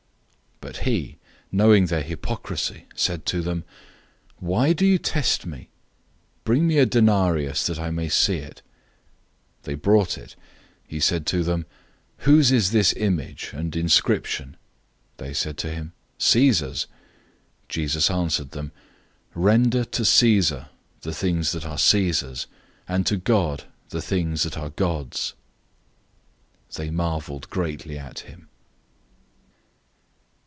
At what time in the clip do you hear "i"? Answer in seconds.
7.79-7.89